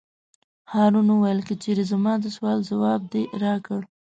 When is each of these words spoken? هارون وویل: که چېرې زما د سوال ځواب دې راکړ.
هارون 0.73 1.07
وویل: 1.09 1.39
که 1.47 1.53
چېرې 1.63 1.83
زما 1.91 2.13
د 2.19 2.25
سوال 2.35 2.59
ځواب 2.69 3.01
دې 3.13 3.23
راکړ. 3.43 3.81